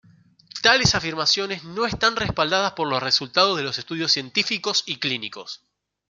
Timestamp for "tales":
0.63-0.95